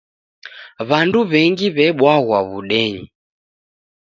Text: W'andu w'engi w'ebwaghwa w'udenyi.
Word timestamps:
W'andu 0.89 1.19
w'engi 1.31 1.67
w'ebwaghwa 1.75 2.39
w'udenyi. 2.47 3.03